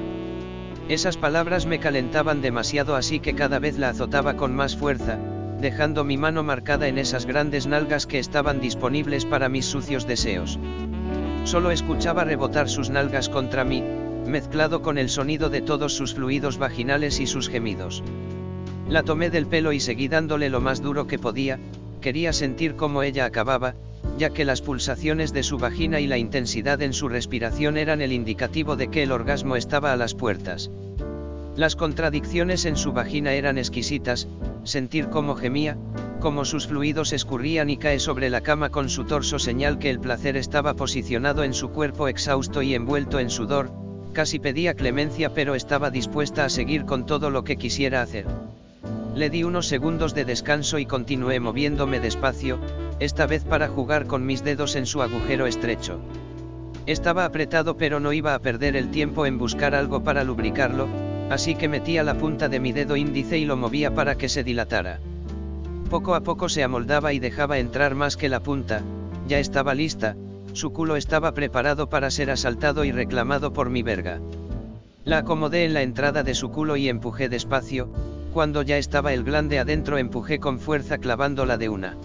Esas 0.88 1.16
palabras 1.16 1.66
me 1.66 1.78
calentaban 1.78 2.42
demasiado 2.42 2.94
así 2.94 3.20
que 3.20 3.34
cada 3.34 3.58
vez 3.58 3.78
la 3.78 3.90
azotaba 3.90 4.34
con 4.34 4.54
más 4.54 4.76
fuerza, 4.76 5.18
dejando 5.60 6.04
mi 6.04 6.18
mano 6.18 6.42
marcada 6.42 6.88
en 6.88 6.98
esas 6.98 7.24
grandes 7.24 7.66
nalgas 7.66 8.06
que 8.06 8.18
estaban 8.18 8.60
disponibles 8.60 9.24
para 9.24 9.48
mis 9.48 9.64
sucios 9.64 10.06
deseos. 10.06 10.58
Solo 11.44 11.70
escuchaba 11.70 12.24
rebotar 12.24 12.70
sus 12.70 12.88
nalgas 12.88 13.28
contra 13.28 13.64
mí, 13.64 13.82
mezclado 14.26 14.80
con 14.80 14.96
el 14.96 15.10
sonido 15.10 15.50
de 15.50 15.60
todos 15.60 15.92
sus 15.92 16.14
fluidos 16.14 16.56
vaginales 16.56 17.20
y 17.20 17.26
sus 17.26 17.50
gemidos. 17.50 18.02
La 18.88 19.02
tomé 19.02 19.28
del 19.28 19.46
pelo 19.46 19.72
y 19.72 19.80
seguí 19.80 20.08
dándole 20.08 20.48
lo 20.48 20.62
más 20.62 20.80
duro 20.80 21.06
que 21.06 21.18
podía, 21.18 21.58
quería 22.00 22.32
sentir 22.32 22.76
cómo 22.76 23.02
ella 23.02 23.26
acababa, 23.26 23.74
ya 24.18 24.30
que 24.30 24.46
las 24.46 24.62
pulsaciones 24.62 25.34
de 25.34 25.42
su 25.42 25.58
vagina 25.58 26.00
y 26.00 26.06
la 26.06 26.16
intensidad 26.16 26.80
en 26.80 26.94
su 26.94 27.08
respiración 27.08 27.76
eran 27.76 28.00
el 28.00 28.12
indicativo 28.12 28.76
de 28.76 28.88
que 28.88 29.02
el 29.02 29.12
orgasmo 29.12 29.56
estaba 29.56 29.92
a 29.92 29.96
las 29.96 30.14
puertas. 30.14 30.70
Las 31.56 31.76
contradicciones 31.76 32.64
en 32.64 32.76
su 32.76 32.92
vagina 32.92 33.32
eran 33.32 33.58
exquisitas, 33.58 34.28
sentir 34.64 35.08
cómo 35.08 35.34
gemía, 35.36 35.76
como 36.24 36.46
sus 36.46 36.68
fluidos 36.68 37.12
escurrían 37.12 37.68
y 37.68 37.76
cae 37.76 38.00
sobre 38.00 38.30
la 38.30 38.40
cama 38.40 38.70
con 38.70 38.88
su 38.88 39.04
torso 39.04 39.38
señal 39.38 39.78
que 39.78 39.90
el 39.90 40.00
placer 40.00 40.38
estaba 40.38 40.72
posicionado 40.72 41.44
en 41.44 41.52
su 41.52 41.68
cuerpo 41.68 42.08
exhausto 42.08 42.62
y 42.62 42.74
envuelto 42.74 43.18
en 43.18 43.28
sudor, 43.28 43.70
casi 44.14 44.38
pedía 44.38 44.72
clemencia 44.72 45.34
pero 45.34 45.54
estaba 45.54 45.90
dispuesta 45.90 46.46
a 46.46 46.48
seguir 46.48 46.86
con 46.86 47.04
todo 47.04 47.28
lo 47.28 47.44
que 47.44 47.58
quisiera 47.58 48.00
hacer. 48.00 48.24
Le 49.14 49.28
di 49.28 49.44
unos 49.44 49.66
segundos 49.66 50.14
de 50.14 50.24
descanso 50.24 50.78
y 50.78 50.86
continué 50.86 51.40
moviéndome 51.40 52.00
despacio, 52.00 52.58
esta 53.00 53.26
vez 53.26 53.44
para 53.44 53.68
jugar 53.68 54.06
con 54.06 54.24
mis 54.24 54.42
dedos 54.42 54.76
en 54.76 54.86
su 54.86 55.02
agujero 55.02 55.46
estrecho. 55.46 56.00
Estaba 56.86 57.26
apretado 57.26 57.76
pero 57.76 58.00
no 58.00 58.14
iba 58.14 58.34
a 58.34 58.38
perder 58.38 58.76
el 58.76 58.90
tiempo 58.90 59.26
en 59.26 59.36
buscar 59.36 59.74
algo 59.74 60.02
para 60.02 60.24
lubricarlo, 60.24 60.88
así 61.28 61.54
que 61.54 61.68
metía 61.68 62.02
la 62.02 62.16
punta 62.16 62.48
de 62.48 62.60
mi 62.60 62.72
dedo 62.72 62.96
índice 62.96 63.36
y 63.36 63.44
lo 63.44 63.58
movía 63.58 63.94
para 63.94 64.14
que 64.14 64.30
se 64.30 64.42
dilatara. 64.42 65.00
Poco 65.94 66.16
a 66.16 66.22
poco 66.22 66.48
se 66.48 66.64
amoldaba 66.64 67.12
y 67.12 67.20
dejaba 67.20 67.58
entrar 67.58 67.94
más 67.94 68.16
que 68.16 68.28
la 68.28 68.40
punta, 68.40 68.82
ya 69.28 69.38
estaba 69.38 69.74
lista, 69.74 70.16
su 70.52 70.72
culo 70.72 70.96
estaba 70.96 71.34
preparado 71.34 71.88
para 71.88 72.10
ser 72.10 72.32
asaltado 72.32 72.84
y 72.84 72.90
reclamado 72.90 73.52
por 73.52 73.70
mi 73.70 73.84
verga. 73.84 74.18
La 75.04 75.18
acomodé 75.18 75.64
en 75.64 75.72
la 75.72 75.82
entrada 75.82 76.24
de 76.24 76.34
su 76.34 76.50
culo 76.50 76.76
y 76.76 76.88
empujé 76.88 77.28
despacio, 77.28 77.88
cuando 78.32 78.62
ya 78.62 78.76
estaba 78.76 79.12
el 79.12 79.22
glande 79.22 79.60
adentro 79.60 79.96
empujé 79.96 80.40
con 80.40 80.58
fuerza 80.58 80.98
clavándola 80.98 81.58
de 81.58 81.68
una. 81.68 81.96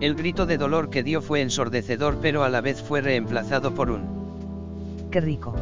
El 0.00 0.16
grito 0.16 0.44
de 0.44 0.58
dolor 0.58 0.90
que 0.90 1.04
dio 1.04 1.22
fue 1.22 1.40
ensordecedor 1.40 2.18
pero 2.20 2.42
a 2.42 2.48
la 2.48 2.62
vez 2.62 2.82
fue 2.82 3.00
reemplazado 3.00 3.76
por 3.76 3.92
un... 3.92 5.06
¡Qué 5.12 5.20
rico! 5.20 5.54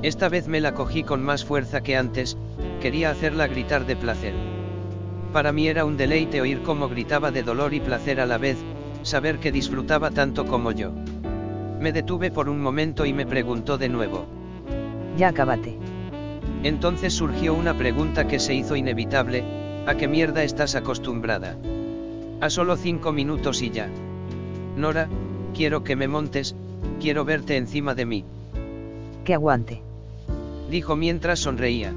Esta 0.00 0.30
vez 0.30 0.48
me 0.48 0.62
la 0.62 0.72
cogí 0.72 1.02
con 1.04 1.22
más 1.22 1.44
fuerza 1.44 1.82
que 1.82 1.98
antes, 1.98 2.38
quería 2.80 3.10
hacerla 3.10 3.46
gritar 3.46 3.84
de 3.84 3.94
placer. 3.94 4.51
Para 5.32 5.52
mí 5.52 5.66
era 5.66 5.84
un 5.84 5.96
deleite 5.96 6.40
oír 6.40 6.62
cómo 6.62 6.88
gritaba 6.88 7.30
de 7.30 7.42
dolor 7.42 7.72
y 7.72 7.80
placer 7.80 8.20
a 8.20 8.26
la 8.26 8.36
vez, 8.36 8.58
saber 9.02 9.38
que 9.38 9.50
disfrutaba 9.50 10.10
tanto 10.10 10.44
como 10.44 10.72
yo. 10.72 10.92
Me 11.80 11.92
detuve 11.92 12.30
por 12.30 12.48
un 12.48 12.60
momento 12.60 13.06
y 13.06 13.12
me 13.12 13.26
preguntó 13.26 13.78
de 13.78 13.88
nuevo. 13.88 14.26
Ya 15.16 15.28
acabate. 15.28 15.78
Entonces 16.62 17.14
surgió 17.14 17.54
una 17.54 17.76
pregunta 17.76 18.28
que 18.28 18.38
se 18.38 18.54
hizo 18.54 18.76
inevitable, 18.76 19.42
¿a 19.86 19.94
qué 19.96 20.06
mierda 20.06 20.44
estás 20.44 20.74
acostumbrada? 20.74 21.56
A 22.40 22.50
solo 22.50 22.76
cinco 22.76 23.12
minutos 23.12 23.62
y 23.62 23.70
ya. 23.70 23.88
Nora, 24.76 25.08
quiero 25.54 25.82
que 25.82 25.96
me 25.96 26.08
montes, 26.08 26.54
quiero 27.00 27.24
verte 27.24 27.56
encima 27.56 27.94
de 27.94 28.06
mí. 28.06 28.24
Que 29.24 29.34
aguante. 29.34 29.82
Dijo 30.70 30.94
mientras 30.94 31.40
sonreía. 31.40 31.92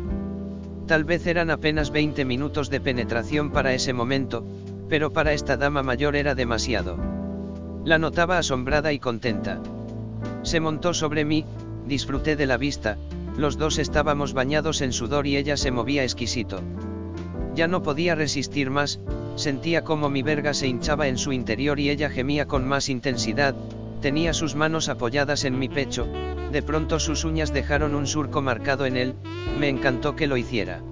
Tal 0.87 1.03
vez 1.03 1.25
eran 1.25 1.49
apenas 1.49 1.89
20 1.89 2.25
minutos 2.25 2.69
de 2.69 2.79
penetración 2.79 3.51
para 3.51 3.73
ese 3.73 3.93
momento, 3.93 4.45
pero 4.87 5.11
para 5.11 5.33
esta 5.33 5.57
dama 5.57 5.81
mayor 5.81 6.15
era 6.15 6.35
demasiado. 6.35 6.97
La 7.83 7.97
notaba 7.97 8.37
asombrada 8.37 8.93
y 8.93 8.99
contenta. 8.99 9.61
Se 10.43 10.59
montó 10.59 10.93
sobre 10.93 11.25
mí, 11.25 11.43
disfruté 11.87 12.35
de 12.35 12.45
la 12.45 12.57
vista, 12.57 12.97
los 13.37 13.57
dos 13.57 13.79
estábamos 13.79 14.33
bañados 14.33 14.81
en 14.81 14.93
sudor 14.93 15.25
y 15.27 15.37
ella 15.37 15.57
se 15.57 15.71
movía 15.71 16.03
exquisito. 16.03 16.61
Ya 17.55 17.67
no 17.67 17.81
podía 17.81 18.15
resistir 18.15 18.69
más, 18.69 18.99
sentía 19.35 19.83
como 19.83 20.09
mi 20.09 20.21
verga 20.21 20.53
se 20.53 20.67
hinchaba 20.67 21.07
en 21.07 21.17
su 21.17 21.33
interior 21.33 21.79
y 21.79 21.89
ella 21.89 22.09
gemía 22.09 22.47
con 22.47 22.67
más 22.67 22.89
intensidad, 22.89 23.55
tenía 24.05 24.35
sus 24.35 24.53
manos 24.53 24.87
apoyadas 24.87 25.45
en 25.45 25.57
mi 25.57 25.67
pecho, 25.67 26.05
de 26.51 26.61
pronto 26.61 26.99
sus 26.99 27.25
uñas 27.25 27.51
dejaron 27.51 27.95
un 27.95 28.05
surco 28.05 28.39
marcado 28.39 28.85
en 28.85 28.97
él, 28.97 29.15
me 29.59 29.67
encantó 29.67 30.15
que 30.15 30.27
lo 30.27 30.37
hiciera. 30.37 30.83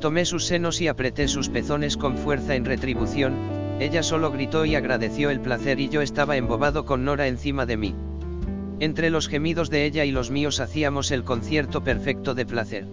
Tomé 0.00 0.24
sus 0.24 0.44
senos 0.44 0.80
y 0.80 0.88
apreté 0.88 1.28
sus 1.28 1.48
pezones 1.48 1.96
con 1.96 2.18
fuerza 2.18 2.56
en 2.56 2.64
retribución, 2.64 3.36
ella 3.78 4.02
solo 4.02 4.32
gritó 4.32 4.64
y 4.64 4.74
agradeció 4.74 5.30
el 5.30 5.38
placer 5.38 5.78
y 5.78 5.88
yo 5.88 6.00
estaba 6.00 6.36
embobado 6.36 6.84
con 6.84 7.04
Nora 7.04 7.28
encima 7.28 7.66
de 7.66 7.76
mí. 7.76 7.94
Entre 8.80 9.10
los 9.10 9.28
gemidos 9.28 9.70
de 9.70 9.84
ella 9.84 10.04
y 10.04 10.10
los 10.10 10.32
míos 10.32 10.58
hacíamos 10.58 11.12
el 11.12 11.22
concierto 11.22 11.84
perfecto 11.84 12.34
de 12.34 12.46
placer. 12.46 12.88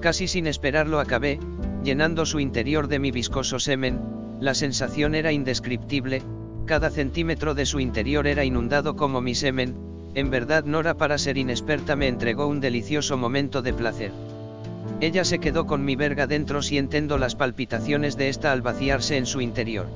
Casi 0.00 0.26
sin 0.26 0.48
esperarlo 0.48 0.98
acabé, 0.98 1.38
llenando 1.84 2.26
su 2.26 2.40
interior 2.40 2.88
de 2.88 2.98
mi 2.98 3.12
viscoso 3.12 3.60
semen, 3.60 4.00
la 4.40 4.54
sensación 4.54 5.14
era 5.14 5.30
indescriptible, 5.30 6.22
cada 6.68 6.90
centímetro 6.90 7.54
de 7.54 7.64
su 7.64 7.80
interior 7.80 8.26
era 8.26 8.44
inundado 8.44 8.94
como 8.94 9.22
mi 9.22 9.34
semen, 9.34 9.74
en 10.14 10.30
verdad 10.30 10.64
Nora 10.64 10.94
para 10.94 11.16
ser 11.16 11.38
inexperta 11.38 11.96
me 11.96 12.08
entregó 12.08 12.46
un 12.46 12.60
delicioso 12.60 13.16
momento 13.16 13.62
de 13.62 13.72
placer. 13.72 14.12
Ella 15.00 15.24
se 15.24 15.38
quedó 15.38 15.66
con 15.66 15.82
mi 15.86 15.96
verga 15.96 16.26
dentro 16.26 16.60
sientiendo 16.60 17.16
las 17.16 17.36
palpitaciones 17.36 18.18
de 18.18 18.28
esta 18.28 18.52
al 18.52 18.60
vaciarse 18.60 19.16
en 19.16 19.24
su 19.24 19.40
interior. 19.40 19.86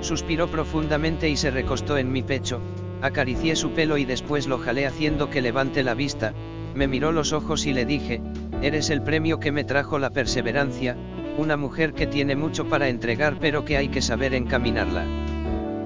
Suspiró 0.00 0.48
profundamente 0.48 1.30
y 1.30 1.36
se 1.36 1.52
recostó 1.52 1.96
en 1.96 2.10
mi 2.10 2.24
pecho, 2.24 2.60
acaricié 3.00 3.54
su 3.54 3.70
pelo 3.70 3.96
y 3.96 4.04
después 4.04 4.48
lo 4.48 4.58
jalé 4.58 4.86
haciendo 4.86 5.30
que 5.30 5.42
levante 5.42 5.84
la 5.84 5.94
vista, 5.94 6.34
me 6.74 6.88
miró 6.88 7.12
los 7.12 7.32
ojos 7.32 7.66
y 7.66 7.72
le 7.72 7.86
dije, 7.86 8.20
eres 8.62 8.90
el 8.90 9.00
premio 9.02 9.38
que 9.38 9.52
me 9.52 9.62
trajo 9.62 10.00
la 10.00 10.10
perseverancia, 10.10 10.96
una 11.38 11.56
mujer 11.56 11.92
que 11.92 12.08
tiene 12.08 12.34
mucho 12.34 12.68
para 12.68 12.88
entregar 12.88 13.36
pero 13.40 13.64
que 13.64 13.76
hay 13.76 13.90
que 13.90 14.02
saber 14.02 14.34
encaminarla. 14.34 15.23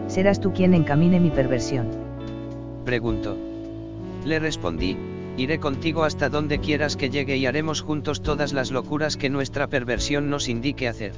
Serás 0.08 0.40
tú 0.40 0.52
quien 0.52 0.74
encamine 0.74 1.20
mi 1.20 1.30
perversión. 1.30 1.88
Preguntó. 2.84 3.36
Le 4.24 4.38
respondí, 4.38 4.96
iré 5.36 5.60
contigo 5.60 6.02
hasta 6.02 6.30
donde 6.30 6.58
quieras 6.58 6.96
que 6.96 7.10
llegue 7.10 7.36
y 7.36 7.46
haremos 7.46 7.82
juntos 7.82 8.22
todas 8.22 8.52
las 8.52 8.70
locuras 8.70 9.16
que 9.16 9.30
nuestra 9.30 9.68
perversión 9.68 10.30
nos 10.30 10.48
indique 10.48 10.88
hacer. 10.88 11.12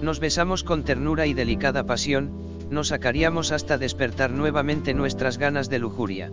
Nos 0.00 0.20
besamos 0.20 0.64
con 0.64 0.84
ternura 0.84 1.26
y 1.26 1.34
delicada 1.34 1.84
pasión, 1.84 2.30
nos 2.70 2.88
sacaríamos 2.88 3.52
hasta 3.52 3.78
despertar 3.78 4.30
nuevamente 4.30 4.94
nuestras 4.94 5.36
ganas 5.36 5.68
de 5.68 5.78
lujuria. 5.78 6.32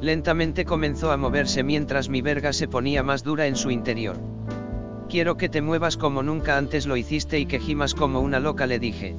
Lentamente 0.00 0.64
comenzó 0.64 1.10
a 1.10 1.16
moverse 1.16 1.62
mientras 1.64 2.08
mi 2.08 2.22
verga 2.22 2.52
se 2.52 2.68
ponía 2.68 3.02
más 3.02 3.24
dura 3.24 3.46
en 3.46 3.56
su 3.56 3.70
interior. 3.70 4.16
Quiero 5.08 5.36
que 5.36 5.48
te 5.48 5.62
muevas 5.62 5.96
como 5.96 6.22
nunca 6.22 6.56
antes 6.56 6.86
lo 6.86 6.96
hiciste 6.96 7.38
y 7.38 7.46
que 7.46 7.58
gimas 7.58 7.94
como 7.94 8.20
una 8.20 8.38
loca 8.38 8.66
le 8.66 8.78
dije. 8.78 9.14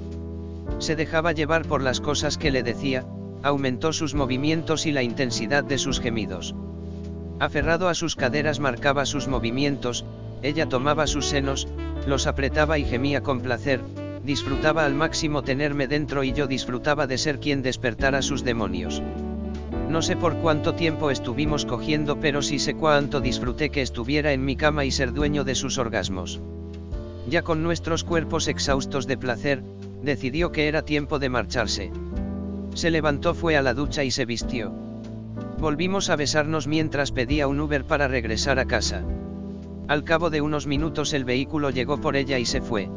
Se 0.80 0.96
dejaba 0.96 1.32
llevar 1.32 1.68
por 1.68 1.82
las 1.82 2.02
cosas 2.02 2.38
que 2.38 2.52
le 2.52 2.64
decía, 2.64 3.06
aumentó 3.44 3.94
sus 3.94 4.16
movimientos 4.16 4.86
y 4.86 4.92
la 4.92 5.04
intensidad 5.04 5.64
de 5.64 5.78
sus 5.78 6.00
gemidos. 6.00 6.56
Aferrado 7.40 7.90
a 7.90 7.94
sus 7.94 8.16
caderas 8.16 8.60
marcaba 8.60 9.06
sus 9.06 9.28
movimientos, 9.28 10.06
ella 10.42 10.68
tomaba 10.68 11.08
sus 11.08 11.28
senos, 11.28 11.68
los 12.08 12.28
apretaba 12.28 12.78
y 12.78 12.86
gemía 12.86 13.22
con 13.22 13.42
placer, 13.42 13.82
disfrutaba 14.24 14.86
al 14.86 14.94
máximo 14.94 15.44
tenerme 15.44 15.88
dentro 15.88 16.24
y 16.24 16.34
yo 16.34 16.48
disfrutaba 16.48 17.08
de 17.08 17.18
ser 17.18 17.40
quien 17.40 17.62
despertara 17.62 18.22
sus 18.22 18.44
demonios. 18.44 19.02
No 19.90 20.02
sé 20.02 20.16
por 20.16 20.38
cuánto 20.38 20.74
tiempo 20.74 21.12
estuvimos 21.12 21.66
cogiendo 21.66 22.20
pero 22.20 22.42
sí 22.42 22.58
sé 22.58 22.76
cuánto 22.76 23.22
disfruté 23.22 23.70
que 23.70 23.82
estuviera 23.82 24.34
en 24.34 24.44
mi 24.44 24.56
cama 24.56 24.84
y 24.86 24.92
ser 24.92 25.14
dueño 25.14 25.44
de 25.44 25.56
sus 25.56 25.78
orgasmos. 25.78 26.42
Ya 27.30 27.44
con 27.44 27.64
nuestros 27.64 28.04
cuerpos 28.04 28.48
exhaustos 28.48 29.08
de 29.08 29.18
placer, 29.18 29.64
decidió 30.02 30.52
que 30.52 30.68
era 30.68 30.84
tiempo 30.84 31.20
de 31.20 31.30
marcharse. 31.30 31.92
Se 32.74 32.92
levantó, 32.92 33.34
fue 33.34 33.58
a 33.58 33.62
la 33.62 33.74
ducha 33.74 34.04
y 34.04 34.12
se 34.12 34.26
vistió. 34.26 34.74
Volvimos 35.60 36.10
a 36.10 36.16
besarnos 36.16 36.68
mientras 36.68 37.12
pedía 37.12 37.48
un 37.48 37.60
Uber 37.60 37.86
para 37.86 38.08
regresar 38.08 38.60
a 38.60 38.66
casa. 38.66 39.04
Al 39.88 40.04
cabo 40.04 40.30
de 40.30 40.42
unos 40.42 40.68
minutos 40.68 41.14
el 41.14 41.26
vehículo 41.26 41.70
llegó 41.70 42.02
por 42.02 42.16
ella 42.16 42.40
y 42.40 42.46
se 42.46 42.62
fue. 42.62 42.90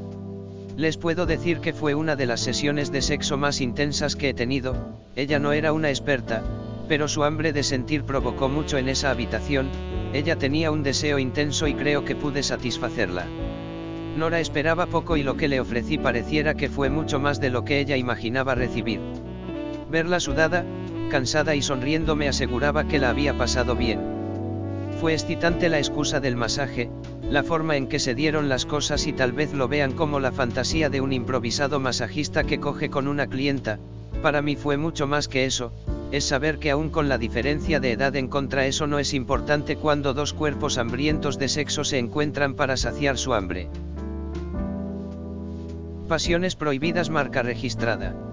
Les 0.76 0.96
puedo 0.96 1.26
decir 1.26 1.60
que 1.60 1.72
fue 1.72 1.94
una 1.94 2.16
de 2.16 2.26
las 2.26 2.40
sesiones 2.40 2.92
de 2.92 3.02
sexo 3.02 3.36
más 3.36 3.60
intensas 3.60 4.16
que 4.16 4.28
he 4.28 4.34
tenido, 4.34 4.74
ella 5.16 5.38
no 5.38 5.52
era 5.52 5.72
una 5.72 5.90
experta, 5.90 6.42
pero 6.88 7.08
su 7.08 7.24
hambre 7.24 7.52
de 7.52 7.62
sentir 7.62 8.04
provocó 8.04 8.48
mucho 8.48 8.78
en 8.78 8.88
esa 8.88 9.10
habitación, 9.10 9.68
ella 10.12 10.36
tenía 10.36 10.70
un 10.70 10.82
deseo 10.82 11.18
intenso 11.18 11.66
y 11.66 11.74
creo 11.74 12.04
que 12.04 12.16
pude 12.16 12.42
satisfacerla. 12.42 13.26
Nora 14.16 14.40
esperaba 14.40 14.86
poco 14.86 15.16
y 15.16 15.22
lo 15.22 15.36
que 15.36 15.48
le 15.48 15.60
ofrecí 15.60 15.98
pareciera 15.98 16.54
que 16.54 16.68
fue 16.68 16.90
mucho 16.90 17.20
más 17.20 17.40
de 17.40 17.50
lo 17.50 17.64
que 17.64 17.80
ella 17.80 17.96
imaginaba 17.96 18.54
recibir. 18.54 19.00
Verla 19.90 20.20
sudada, 20.20 20.64
cansada 21.10 21.54
y 21.54 21.62
sonriendo 21.62 22.16
me 22.16 22.28
aseguraba 22.28 22.88
que 22.88 22.98
la 22.98 23.10
había 23.10 23.36
pasado 23.36 23.76
bien. 23.76 24.00
Fue 25.00 25.12
excitante 25.12 25.68
la 25.68 25.78
excusa 25.78 26.20
del 26.20 26.36
masaje, 26.36 26.90
la 27.30 27.44
forma 27.44 27.76
en 27.76 27.86
que 27.86 27.98
se 27.98 28.14
dieron 28.14 28.48
las 28.48 28.66
cosas 28.66 29.06
y 29.06 29.12
tal 29.12 29.32
vez 29.32 29.52
lo 29.52 29.68
vean 29.68 29.92
como 29.92 30.18
la 30.18 30.32
fantasía 30.32 30.90
de 30.90 31.00
un 31.00 31.12
improvisado 31.12 31.78
masajista 31.78 32.44
que 32.44 32.58
coge 32.58 32.90
con 32.90 33.06
una 33.06 33.28
clienta, 33.28 33.78
para 34.22 34.42
mí 34.42 34.56
fue 34.56 34.76
mucho 34.76 35.06
más 35.06 35.28
que 35.28 35.44
eso, 35.44 35.72
es 36.10 36.24
saber 36.24 36.58
que 36.58 36.72
aún 36.72 36.90
con 36.90 37.08
la 37.08 37.18
diferencia 37.18 37.78
de 37.78 37.92
edad 37.92 38.16
en 38.16 38.26
contra 38.26 38.66
eso 38.66 38.86
no 38.86 38.98
es 38.98 39.14
importante 39.14 39.76
cuando 39.76 40.12
dos 40.12 40.32
cuerpos 40.32 40.76
hambrientos 40.76 41.38
de 41.38 41.48
sexo 41.48 41.84
se 41.84 41.98
encuentran 41.98 42.54
para 42.54 42.76
saciar 42.76 43.16
su 43.16 43.34
hambre. 43.34 43.68
Pasiones 46.08 46.56
prohibidas 46.56 47.10
marca 47.10 47.42
registrada. 47.42 48.27